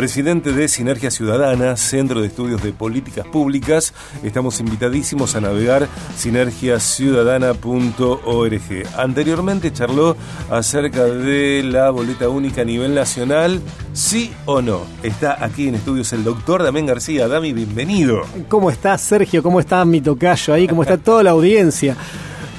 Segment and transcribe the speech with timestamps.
[0.00, 3.92] presidente de Sinergia Ciudadana, Centro de Estudios de Políticas Públicas.
[4.22, 8.86] Estamos invitadísimos a navegar sinergiaciudadana.org.
[8.96, 10.16] Anteriormente charló
[10.50, 13.60] acerca de la boleta única a nivel nacional,
[13.92, 14.86] sí o no.
[15.02, 17.28] Está aquí en estudios el doctor Damián García.
[17.28, 18.22] Dami, bienvenido.
[18.48, 19.42] ¿Cómo estás, Sergio?
[19.42, 20.66] ¿Cómo está mi tocayo ahí?
[20.66, 21.94] ¿Cómo está toda la audiencia?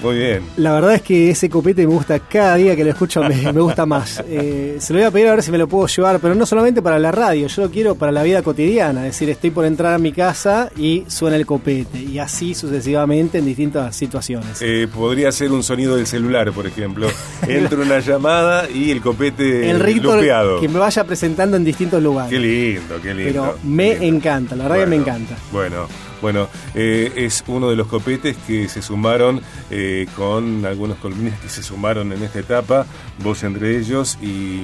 [0.02, 0.44] Muy bien.
[0.58, 3.86] La verdad es que ese copete me gusta cada día que lo escucho, me, gusta
[3.86, 4.24] más.
[4.34, 6.46] Eh, se lo voy a pedir a ver si me lo puedo llevar, pero no
[6.46, 9.02] solamente para la radio, yo lo quiero para la vida cotidiana.
[9.06, 13.40] Es decir, estoy por entrar a mi casa y suena el copete, y así sucesivamente
[13.40, 14.62] en distintas situaciones.
[14.62, 17.08] Eh, podría ser un sonido del celular, por ejemplo.
[17.48, 20.18] Entra una llamada y el copete el rito
[20.60, 22.32] que me vaya presentando en distintos lugares.
[22.32, 23.32] Qué lindo, qué lindo.
[23.34, 25.36] Pero me encanta, la verdad que me encanta.
[25.52, 26.11] Bueno.
[26.22, 31.50] Bueno, eh, es uno de los copetes que se sumaron eh, con algunos columnistas que
[31.50, 32.86] se sumaron en esta etapa,
[33.24, 34.20] vos entre ellos.
[34.22, 34.62] Y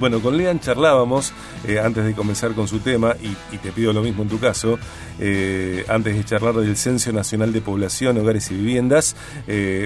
[0.00, 1.32] bueno, con Lean charlábamos
[1.68, 4.78] eh, antes de comenzar con su tema, y, te pido lo mismo en tu caso,
[5.88, 9.16] antes de charlar del Censo Nacional de Población, Hogares y Viviendas.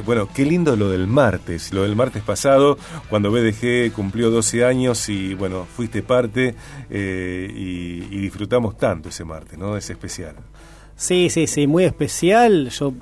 [0.05, 2.77] bueno, qué lindo lo del martes, lo del martes pasado,
[3.09, 6.57] cuando BDG cumplió 12 años y bueno, fuiste parte
[6.91, 9.77] y, y disfrutamos tanto ese martes, ¿no?
[9.77, 10.35] Es especial.
[10.99, 12.71] Sí, sí, sí, muy especial.
[12.71, 12.93] Yo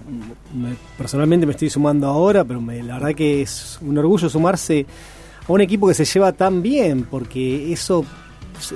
[0.99, 4.85] personalmente me estoy sumando ahora, pero la verdad que es un orgullo sumarse
[5.49, 8.05] a un equipo que se lleva tan bien, porque eso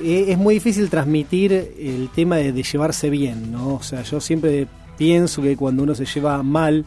[0.02, 3.74] es, muy difícil transmitir el tema de, de, llevarse bien, ¿no?
[3.74, 6.86] O sea, yo siempre pienso que cuando uno se lleva mal,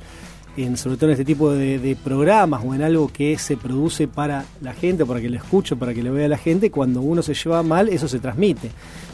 [0.58, 4.46] en, sobre todo en este tipo de, programas o en algo que se produce para
[4.62, 7.34] la gente, para que lo escuche, para que lo vea la gente, cuando uno se
[7.34, 8.70] lleva mal, eso se transmite.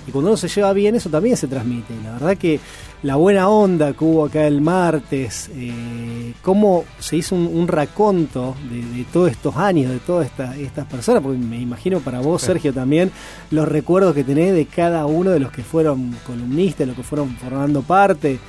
[0.07, 1.93] Y cuando uno se lleva bien, eso también se transmite.
[2.03, 2.59] La verdad que
[3.03, 9.05] la buena onda que hubo acá el martes, eh, cómo se hizo un, raconto de,
[9.13, 13.11] todos estos años, de todas estas personas, porque me imagino para vos, Sergio, también
[13.51, 17.29] los recuerdos que tenés de cada uno de los que fueron columnistas, los que fueron
[17.37, 18.39] formando parte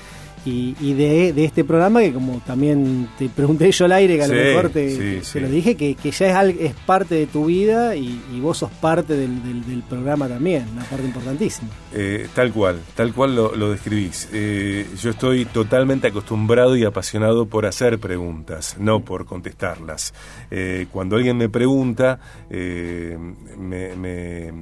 [0.44, 4.34] y, de, este programa que como también te pregunté yo al aire, que a lo
[4.34, 8.70] mejor te, lo dije, que, ya es, es parte de tu vida y, vos sos
[8.70, 11.68] parte del, programa también, una parte importantísima.
[11.92, 14.28] Eh, tal cual, tal cual lo, describís.
[14.32, 20.14] Eh, yo estoy totalmente acostumbrado y apasionado por hacer preguntas, no por contestarlas.
[20.50, 24.52] Eh, cuando alguien me pregunta, me,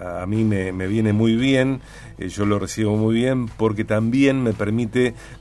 [0.00, 1.80] a mí me, viene muy bien,
[2.18, 4.65] yo lo recibo muy bien porque también me permite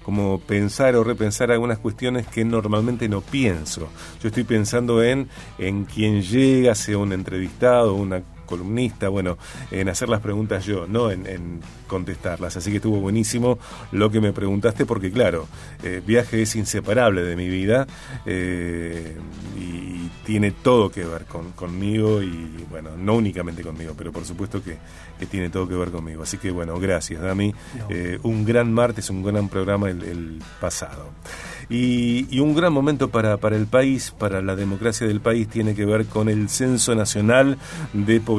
[0.04, 3.90] como pensar o repensar algunas cuestiones que normalmente no pienso.
[4.22, 5.28] Yo estoy pensando en,
[5.58, 9.38] en quien llega, sea un entrevistado, una columnista, bueno,
[9.72, 12.58] en hacer las preguntas yo, no en, contestarlas.
[12.58, 13.60] Así que estuvo buenísimo
[13.92, 15.48] lo que me preguntaste, porque claro,
[15.84, 17.86] eh, viaje es inseparable de mi vida
[18.26, 19.16] eh,
[19.58, 24.62] y tiene todo que ver con, conmigo y, bueno, no únicamente conmigo, pero por supuesto
[24.64, 24.78] que,
[25.28, 26.24] tiene todo que ver conmigo.
[26.24, 27.54] Así que, bueno, gracias, Dami.
[27.90, 31.10] Eh, un gran martes, un gran programa el, pasado.
[31.70, 35.86] Y, un gran momento para, para el país, para la democracia del país, tiene que
[35.86, 37.58] ver con el Censo Nacional
[37.94, 38.35] de Población,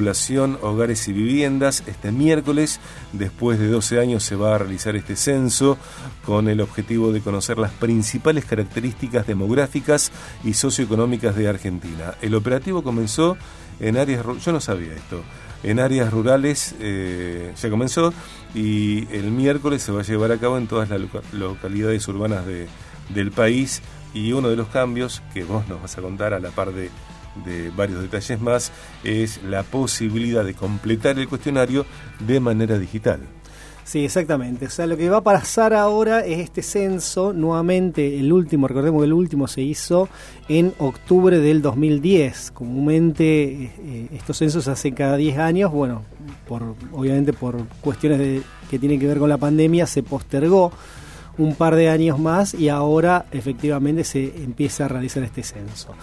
[0.63, 1.83] Hogares y Viviendas.
[1.87, 2.81] Este miércoles,
[3.13, 5.79] después de 12 años, se va a realizar este censo
[6.25, 10.13] con el objetivo de conocer las principales características demográficas
[10.45, 11.77] y socioeconómicas de Argentina
[12.23, 13.37] el operativo comenzó
[13.81, 15.23] en áreas, yo no sabía esto,
[15.63, 18.13] en áreas rurales eh, ya comenzó
[18.55, 21.01] y el miércoles se va a llevar a cabo en todas las
[21.33, 23.83] localidades urbanas del país
[24.15, 26.91] y uno de los cambios que vos nos vas a contar a la par de,
[27.45, 28.73] de varios detalles más
[29.05, 31.87] es la posibilidad de completar el cuestionario
[32.21, 33.21] de manera digital.
[33.87, 34.67] Sí, exactamente.
[34.67, 39.01] O sea, lo que va a pasar ahora es este censo, nuevamente el último, recordemos
[39.01, 40.09] que el último se hizo
[40.49, 42.51] en octubre del 2010.
[42.51, 46.03] Comúnmente eh, estos censos se hacen cada 10 años, bueno,
[46.49, 50.73] por, obviamente por cuestiones de, que tienen que ver con la pandemia se postergó
[51.39, 55.95] un par de años más y ahora efectivamente se empieza a realizar este censo.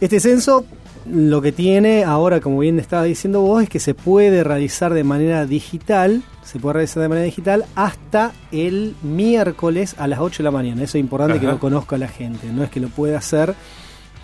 [0.00, 0.64] Este censo
[1.10, 5.04] lo que tiene ahora, como bien estaba diciendo vos, es que se puede realizar de
[5.04, 10.44] manera digital, se puede realizar de manera digital hasta el miércoles a las 8 de
[10.44, 10.82] la mañana.
[10.82, 13.54] Eso es importante que lo conozca la gente, no es que lo pueda hacer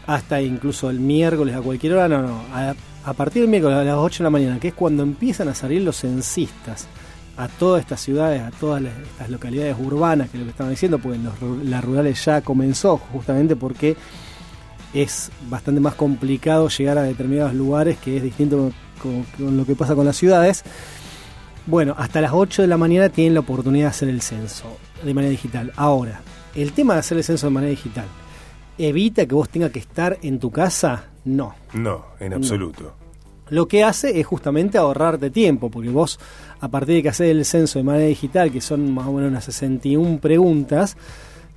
[0.06, 3.96] hasta incluso el miércoles a cualquier hora, no, no, a, partir del miércoles a las
[3.96, 6.88] 8 de la mañana, que es cuando empiezan a salir los censistas
[7.36, 10.98] a todas estas ciudades, a todas estas localidades urbanas, que es lo que estaban diciendo,
[10.98, 13.96] porque los, las rurales ya comenzó, justamente porque
[14.94, 19.94] es bastante más complicado llegar a determinados lugares, que es distinto con, lo que pasa
[19.94, 20.64] con las ciudades.
[21.66, 25.14] Bueno, hasta las 8 de la mañana tienen la oportunidad de hacer el censo de
[25.14, 25.72] manera digital.
[25.76, 26.20] Ahora,
[26.54, 28.06] el tema de hacer el censo de manera digital,
[28.78, 31.06] ¿evita que vos tengas que estar en tu casa?
[31.24, 31.54] No.
[31.72, 32.94] No, en absoluto.
[33.48, 36.18] lo que hace es justamente ahorrarte tiempo, porque vos,
[36.60, 39.30] a partir de que haces el censo de manera digital, que son más o menos
[39.30, 40.96] unas 61 preguntas,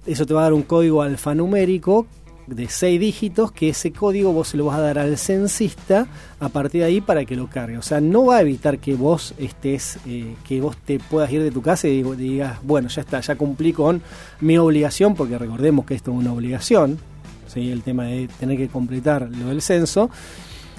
[0.05, 2.05] eso te va a dar un código alfanumérico
[2.47, 6.07] de 6 dígitos, que ese código vos se lo vas a dar al censista
[6.39, 7.77] a partir de ahí para que lo cargue.
[7.77, 11.41] O sea, no va a evitar que vos estés, eh, que vos te puedas ir
[11.41, 14.01] de tu casa y digas, bueno, ya está, ya cumplí con
[14.41, 16.99] mi obligación, porque recordemos que esto es una obligación,
[17.55, 20.09] el tema de tener que completar lo del censo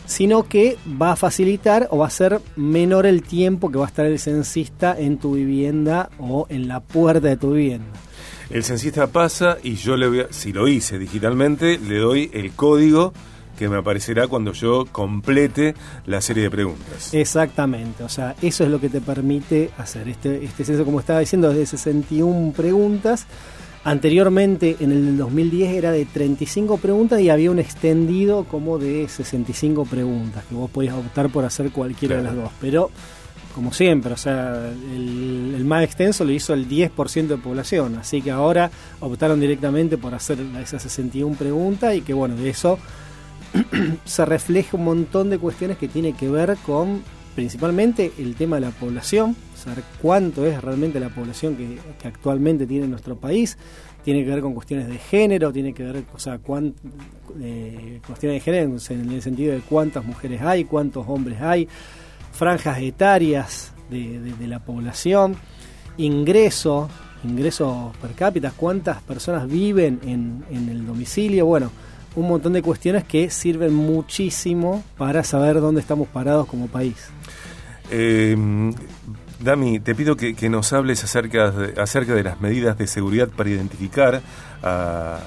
[0.05, 3.89] sino que va a facilitar o va a ser menor el tiempo que va a
[3.89, 7.87] estar el censista en tu vivienda o en la puerta de tu vivienda.
[8.51, 12.53] El censista pasa y yo le voy a, si lo hice digitalmente, le doy el
[12.53, 13.13] código
[13.59, 17.15] que me aparecerá cuando yo complete la serie de preguntas.
[17.15, 20.09] Exactamente, o sea, eso es lo que te permite hacer.
[20.09, 23.27] Este, este censo, como estaba diciendo, es de 61 preguntas
[23.87, 29.85] Anteriormente, en el 2010, era de 35 preguntas y había un extendido como de 65
[29.85, 32.51] preguntas, que vos podías optar por hacer cualquiera de las dos.
[32.61, 32.91] Pero,
[33.57, 38.31] como siempre, o sea, el, más extenso lo hizo el 10% de población, así que
[38.31, 38.71] ahora
[39.01, 42.79] optaron directamente por hacer esas 61 preguntas y que, bueno, de eso
[44.05, 47.03] se refleja un montón de cuestiones que tiene que ver con
[47.35, 52.87] principalmente el tema de la población, saber cuánto es realmente la población que, actualmente tiene
[52.87, 53.57] nuestro país,
[54.05, 56.39] tiene que ver con cuestiones de género, tiene que ver, o sea,
[57.41, 61.67] eh, cuestiones de género en el sentido de cuántas mujeres hay, cuántos hombres hay,
[62.37, 65.37] franjas etarias de, la población,
[65.97, 66.89] ingreso,
[67.25, 71.71] ingresos per cápita, cuántas personas viven en, en el domicilio, bueno,
[72.15, 77.09] un montón de cuestiones que sirven muchísimo para saber dónde estamos parados como país.
[77.91, 78.37] Eh,
[79.39, 83.51] Dami, te pido que, nos hables acerca de, acerca de las medidas de seguridad para
[83.51, 84.23] identificar
[84.63, 85.21] a,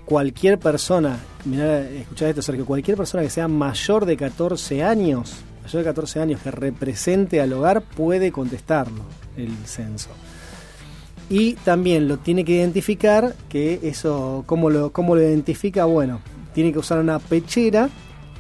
[0.06, 5.84] cualquier persona, mirá, escuchá esto Sergio, cualquier persona que sea mayor de 14 años, mayor
[5.84, 9.04] de 14 años que represente al hogar puede contestarlo
[9.38, 10.10] el censo.
[11.30, 15.86] Y también lo tiene que identificar, que eso, ¿cómo lo, cómo lo identifica?
[15.86, 16.20] Bueno,
[16.54, 17.90] tiene que usar una pechera,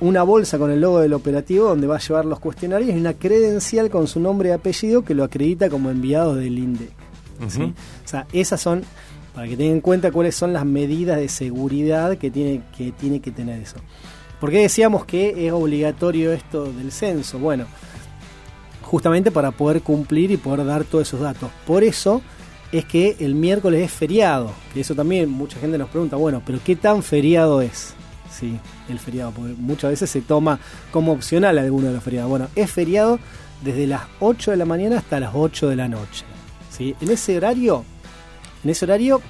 [0.01, 3.13] una bolsa con el logo del operativo donde va a llevar los cuestionarios y una
[3.13, 6.91] credencial con su nombre y apellido que lo acredita como enviado del INDEC.
[7.43, 8.83] O sea, esas son
[9.33, 13.19] para que tengan en cuenta cuáles son las medidas de seguridad que tiene que, tiene
[13.19, 13.78] que tener eso.
[14.39, 17.39] ¿Por qué decíamos que es obligatorio esto del censo?
[17.39, 17.66] Bueno,
[18.81, 21.50] justamente para poder cumplir y poder dar todos esos datos.
[21.66, 22.22] Por eso
[22.72, 26.60] es que el miércoles es feriado, que eso también mucha gente nos pregunta, bueno, pero
[26.63, 27.94] ¿qué tan feriado es?
[28.31, 28.57] Sí,
[28.89, 30.60] el feriado, porque muchas veces se toma
[30.92, 32.30] como opcional alguno de los feriados.
[32.30, 33.19] Bueno, es feriado
[33.64, 36.26] desde las 8 de la mañana hasta las 8 de la noche.
[36.69, 36.95] ¿sí?
[37.02, 37.83] En ese horario
[38.63, 39.21] en ese horario,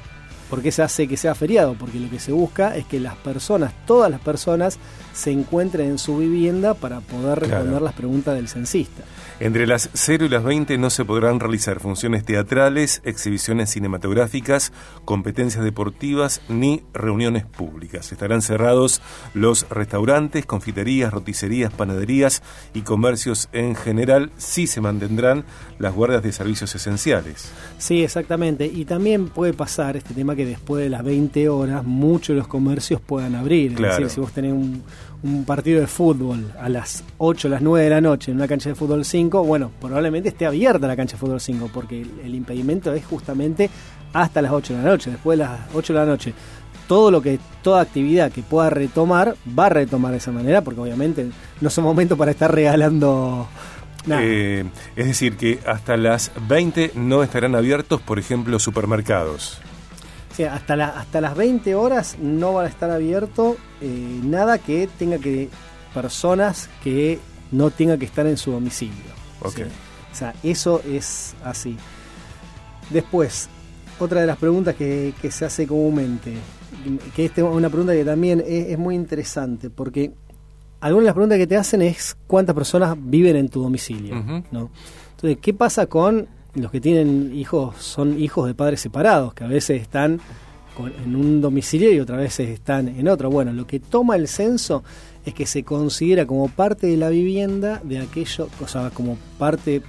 [0.51, 1.75] ¿por qué se hace que sea feriado?
[1.79, 4.79] Porque lo que se busca es que las personas, todas las personas,
[5.13, 9.03] se encuentren en su vivienda para poder responder las preguntas del censista.
[9.39, 14.72] Entre las 0 y las 20 no se podrán realizar funciones teatrales, exhibiciones cinematográficas,
[15.05, 18.12] competencias deportivas ni reuniones públicas.
[18.12, 19.01] Estarán cerrados
[19.34, 22.43] los restaurantes, confiterías, roticerías, panaderías
[22.74, 24.31] y comercios en general.
[24.38, 25.46] Sí se mantendrán
[25.79, 27.51] las guardias de servicios esenciales.
[27.79, 28.67] Sí, exactamente.
[28.67, 32.48] Y también puede pasar este tema que después de las 20 horas muchos de los
[32.48, 33.74] comercios puedan abrir.
[33.74, 34.83] Es decir, si vos tenés un,
[35.24, 38.48] un partido de fútbol a las 8 o las 9 de la noche en una
[38.48, 42.33] cancha de fútbol 5, bueno, probablemente esté abierta la cancha de fútbol 5, porque el,
[42.33, 43.69] impedimento es justamente
[44.13, 46.33] hasta las 8 de la noche, después de las 8 de la noche.
[46.88, 50.81] Todo lo que, toda actividad que pueda retomar, va a retomar de esa manera, porque
[50.81, 51.27] obviamente
[51.62, 53.48] no es un momento para estar regalando
[54.07, 54.21] nada.
[54.24, 59.62] Eh, es decir, que hasta las 20 no estarán abiertos, por ejemplo, supermercados
[60.48, 65.17] hasta, la, hasta las 20 horas no van a estar abiertos eh, nada que tenga
[65.17, 65.50] que
[65.93, 67.19] personas que
[67.51, 69.12] no tengan que estar en su domicilio.
[69.41, 71.77] O sea, eso es así.
[72.89, 73.50] Después,
[74.00, 76.33] otra de las preguntas que, se hace comúnmente.
[77.15, 80.12] que esta es una pregunta que también es, muy interesante, porque
[80.79, 84.15] algunas de las preguntas que te hacen es cuántas personas viven en tu domicilio,
[84.51, 84.69] ¿no?
[85.12, 89.48] Entonces, ¿qué pasa con los que tienen hijos, son hijos de padres separados, que a
[89.48, 90.20] veces están
[91.03, 93.29] en un domicilio y otras veces están en otro?
[93.29, 94.84] Bueno, lo que toma el censo
[95.25, 99.81] es que se considera como parte de la vivienda de aquellos, o sea, como parte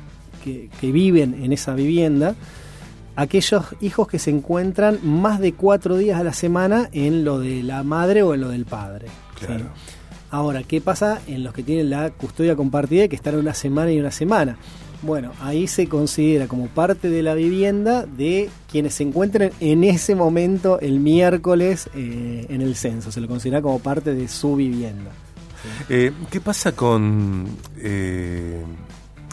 [0.44, 2.34] que, viven en esa vivienda,
[3.16, 7.62] aquellos hijos que se encuentran más de cuatro días a la semana en lo de
[7.62, 9.06] la madre o en lo del padre.
[10.30, 13.92] Ahora, ¿qué pasa en los que tienen la custodia compartida y que están una semana
[13.92, 14.56] y una semana?
[15.02, 20.14] Bueno, ahí se considera como parte de la vivienda de quienes se encuentren en ese
[20.14, 23.10] momento el miércoles eh, en el censo.
[23.10, 25.10] Se lo considera como parte de su vivienda.
[25.88, 28.64] Eh, ¿Qué pasa con eh,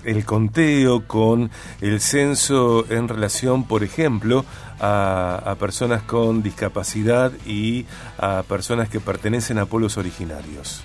[0.03, 4.45] el conteo, con el censo en relación, por ejemplo,
[4.79, 7.85] a, personas con discapacidad y
[8.17, 10.81] a personas que pertenecen a pueblos originarios?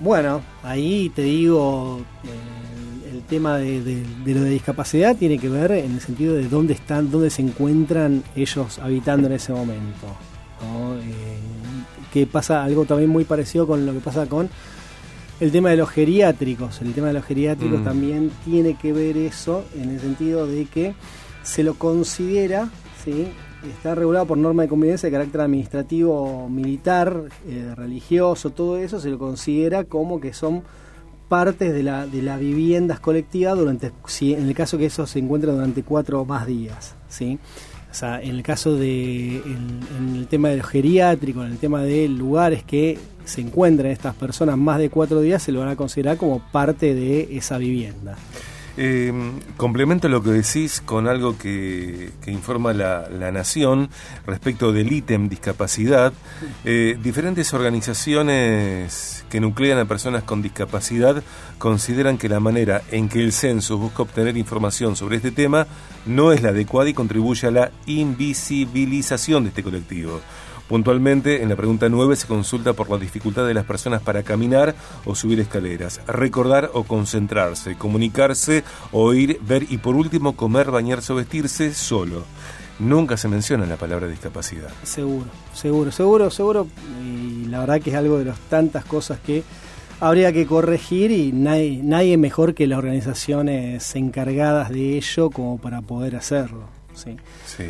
[0.00, 2.00] Bueno, ahí te digo,
[3.22, 7.10] el, tema de, lo de discapacidad tiene que ver en el sentido de dónde están,
[7.10, 10.06] dónde se encuentran ellos habitando en ese momento.
[11.00, 11.38] Eh,
[12.12, 14.50] que pasa algo también muy parecido con lo que pasa con
[15.40, 16.82] el tema de los geriátricos.
[16.82, 17.84] El tema de los geriátricos mm.
[17.84, 20.94] también tiene que ver eso en el sentido de que
[21.42, 22.68] se lo considera,
[23.04, 23.28] ¿sí?
[23.68, 29.08] está regulado por norma de convivencia de carácter administrativo, militar, eh, religioso, todo eso se
[29.08, 30.62] lo considera como que son
[31.32, 35.18] partes de la, de las viviendas colectivas durante, si, en el caso que eso se
[35.18, 37.38] encuentra durante cuatro o más días, ¿sí?
[37.90, 41.84] O sea, en el caso de, en, el tema de lo geriátrico, en el tema
[41.84, 45.76] de lugares que se encuentran estas personas más de cuatro días, se lo van a
[45.76, 48.14] considerar como parte de esa vivienda.
[48.76, 49.12] Eh,
[49.58, 53.88] complemento lo que decís con algo que, informa la, Nación
[54.26, 56.12] respecto del ítem discapacidad.
[56.64, 61.22] Eh, diferentes organizaciones que nuclean a personas con discapacidad
[61.58, 65.66] consideran que la manera en que el censo busca obtener información sobre este tema
[66.04, 70.20] no es la adecuada y contribuye a la invisibilización de este colectivo.
[70.72, 74.74] Puntualmente, en la pregunta 9 se consulta por la dificultad de las personas para caminar
[75.04, 81.16] o subir escaleras, recordar o concentrarse, comunicarse, oír, ver y por último comer, bañarse o
[81.16, 82.24] vestirse solo.
[82.78, 84.70] Nunca se menciona la palabra discapacidad.
[84.82, 86.66] Seguro, seguro, seguro, seguro.
[87.04, 89.42] Y la verdad que es algo de las tantas cosas que
[90.00, 95.82] habría que corregir y nadie, nadie mejor que las organizaciones encargadas de ello como para
[95.82, 96.64] poder hacerlo.
[96.94, 97.18] Sí.
[97.44, 97.64] sí.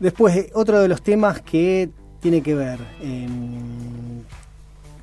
[0.00, 1.88] Después, otro de los temas que
[2.22, 2.78] tiene que ver.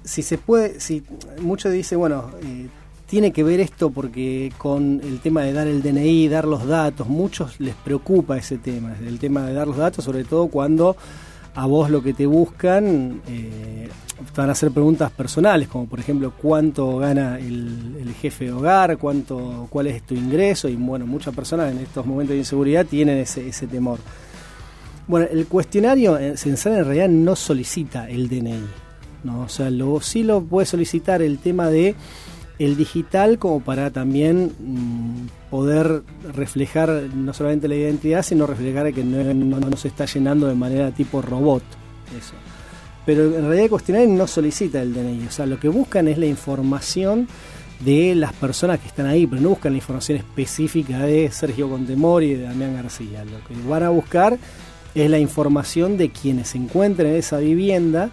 [0.04, 1.04] si se puede, si
[1.42, 2.68] mucho dice, bueno, eh,
[3.08, 7.08] tiene que ver esto porque con el tema de dar el DNI, dar los datos,
[7.08, 10.96] muchos les preocupa ese tema, el tema de dar los datos, sobre todo cuando
[11.56, 13.90] a vos lo que te buscan eh,
[14.36, 19.68] van a hacer preguntas personales, como por ejemplo cuánto gana el, jefe de hogar, cuánto,
[19.70, 23.48] cuál es tu ingreso, y bueno, muchas personas en estos momentos de inseguridad tienen ese,
[23.48, 24.00] ese temor.
[25.10, 28.64] Bueno, el cuestionario eh, Censal en realidad no solicita el DNI,
[29.24, 29.42] ¿no?
[29.42, 31.96] O sea, lo, sí lo puede solicitar el tema de
[32.60, 39.04] el digital como para también mm, poder reflejar no solamente la identidad, sino reflejar que
[39.04, 41.64] no, no, se está llenando de manera tipo robot.
[42.16, 42.36] Eso.
[43.04, 46.20] Pero en realidad el cuestionario no solicita el DNI, o sea, lo que buscan es
[46.20, 47.28] la información
[47.80, 52.28] de las personas que están ahí, pero no buscan la información específica de Sergio Contemori
[52.28, 53.26] y de Damián García.
[53.26, 54.38] Lo que van a buscar
[54.96, 58.10] es la información de quienes se encuentran en esa vivienda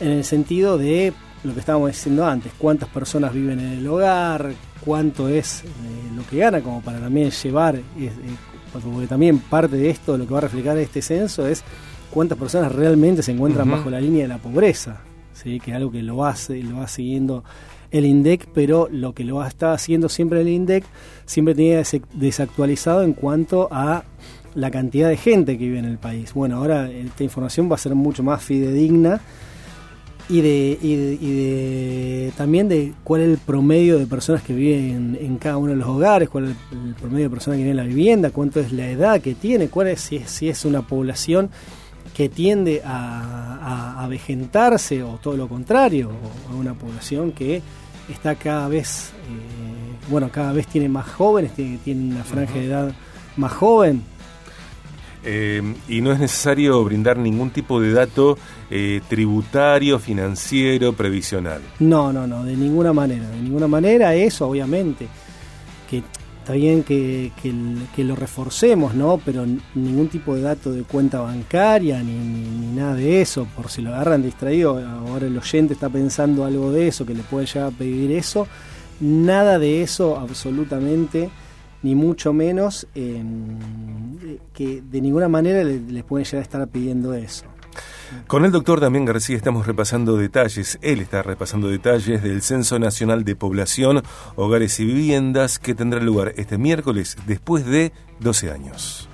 [0.00, 1.12] en el sentido de
[1.44, 4.52] lo que estábamos diciendo antes, cuántas personas viven en el hogar,
[4.84, 5.66] cuánto es eh,
[6.14, 8.10] lo que gana, como para también llevar, eh,
[8.72, 11.62] porque también parte de esto, lo que va a reflejar este censo es
[12.10, 15.00] cuántas personas realmente se encuentran bajo la línea de la pobreza,
[15.32, 15.60] ¿sí?
[15.60, 17.44] que es algo que lo hace, lo va siguiendo
[17.90, 20.84] el INDEC, pero lo que lo está haciendo siempre el INDEC
[21.24, 21.82] siempre tiene
[22.14, 24.04] desactualizado en cuanto a
[24.56, 26.32] la cantidad de gente que vive en el país.
[26.34, 29.20] Bueno, ahora esta información va a ser mucho más fidedigna
[30.28, 35.36] y de, y de, también de cuál es el promedio de personas que viven en,
[35.36, 37.94] cada uno de los hogares, cuál es el, promedio de personas que viven en la
[37.94, 41.50] vivienda, cuánto es la edad que tiene, cuál es si es, si es una población
[42.14, 46.10] que tiende a, a, vegetarse o todo lo contrario,
[46.50, 47.60] o una población que
[48.08, 52.64] está cada vez, eh, bueno, cada vez tiene más jóvenes, tiene, tiene una franja de
[52.64, 52.92] edad
[53.36, 54.02] más joven,
[55.24, 58.38] eh, y no es necesario brindar ningún tipo de dato
[58.70, 61.60] eh, tributario, financiero, previsional.
[61.80, 63.28] No, no, no, de ninguna manera.
[63.28, 65.08] De ninguna manera eso, obviamente,
[65.90, 66.02] que
[66.46, 69.20] está bien que, que, lo reforcemos, ¿no?
[69.24, 69.44] Pero
[69.74, 73.92] ningún tipo de dato de cuenta bancaria ni, ni, nada de eso, por si lo
[73.92, 77.76] agarran distraído, ahora el oyente está pensando algo de eso, que le puede llegar a
[77.76, 78.46] pedir eso,
[79.00, 81.30] nada de eso absolutamente,
[81.82, 82.86] ni mucho menos
[84.56, 87.44] que de ninguna manera les pueden llegar a estar pidiendo eso.
[88.26, 93.24] Con el doctor Damián García estamos repasando detalles, él está repasando detalles del Censo Nacional
[93.24, 94.02] de Población,
[94.34, 99.08] Hogares y Viviendas que tendrá lugar este miércoles después de 12 años.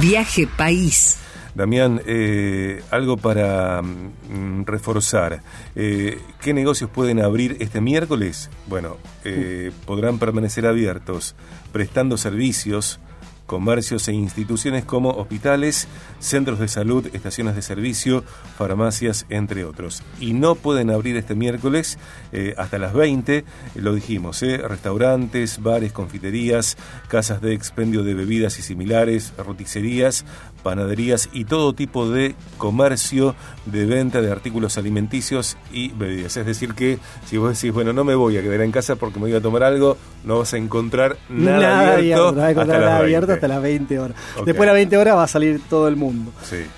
[0.00, 1.18] Viaje País.
[1.54, 5.42] Damián, eh, algo para mm, reforzar.
[5.74, 8.50] Eh, ¿Qué negocios pueden abrir este miércoles?
[8.66, 11.34] Bueno, eh, podrán permanecer abiertos
[11.72, 13.00] prestando servicios
[13.46, 15.88] comercios e instituciones como hospitales,
[16.18, 18.24] centros de salud, estaciones de servicio,
[18.56, 20.02] farmacias, entre otros.
[20.20, 21.98] Y no pueden abrir este miércoles
[22.32, 23.44] eh, hasta las 20,
[23.76, 26.76] lo dijimos, eh, restaurantes, bares, confiterías,
[27.08, 30.24] casas de expendio de bebidas y similares, roticerías,
[30.62, 33.36] panaderías y todo tipo de comercio
[33.66, 36.36] de venta de artículos alimenticios y bebidas.
[36.36, 39.20] Es decir que si vos decís, bueno, no me voy a quedar en casa porque
[39.20, 43.48] me voy a tomar algo, no vas a encontrar nada, abierto, hasta, las abierto hasta
[43.48, 44.16] las 20 horas.
[44.44, 46.32] Después de las 20 horas va a salir todo el mundo.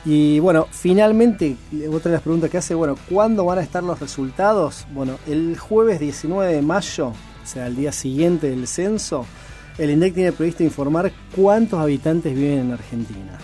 [0.04, 1.56] Y bueno, finalmente,
[1.90, 4.86] otra de las preguntas que hace, bueno, ¿cuándo van a estar los resultados?
[4.92, 9.24] Bueno, el jueves 19 de mayo, o sea, el día siguiente del censo,
[9.78, 13.38] el INDEC tiene previsto informar cuántos habitantes viven en Argentina.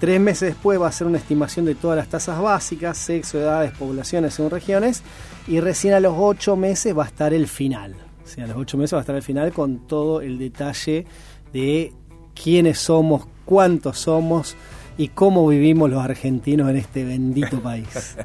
[0.00, 3.72] Tres meses después va a ser una estimación de todas las tasas básicas, sexo, edades,
[3.72, 5.02] poblaciones según regiones,
[5.46, 7.94] y recién a los ocho meses va a estar el final.
[8.22, 11.06] O sea, a los ocho meses va a estar el final con todo el detalle
[11.52, 11.92] de
[12.40, 14.56] quiénes somos, cuántos somos
[14.96, 18.16] y cómo vivimos los argentinos en este bendito país.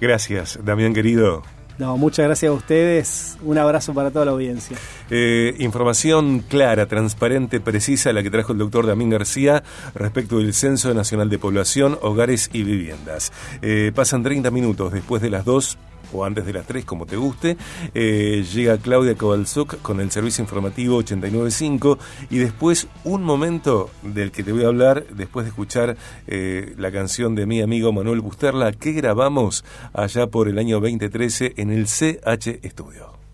[0.00, 1.42] Gracias, Damián querido.
[1.80, 3.38] No, muchas gracias a ustedes.
[3.42, 4.76] Un abrazo para toda la audiencia.
[5.08, 9.62] Eh, información clara, transparente, precisa, la que trajo el doctor Damín García
[9.94, 13.32] respecto del Censo Nacional de Población, Hogares y Viviendas.
[13.62, 15.78] Eh, pasan 30 minutos después de las 2
[16.12, 17.56] o antes de las 3, como te guste.
[17.94, 21.98] Eh, llega Claudia Kovalzuk con el servicio informativo 895
[22.30, 25.96] y después un momento del que te voy a hablar después de escuchar
[26.26, 31.54] eh, la canción de mi amigo Manuel Busterla que grabamos allá por el año 2013
[31.56, 33.29] en el CH Studio.